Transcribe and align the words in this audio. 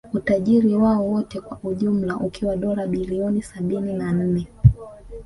Utajiri 0.13 0.75
wao 0.75 1.05
wote 1.07 1.41
kwa 1.41 1.59
ujumla 1.63 2.17
ukiwa 2.17 2.55
dola 2.57 2.87
bilioni 2.87 3.41
sabini 3.41 3.93
na 3.93 4.11
nne 4.11 4.47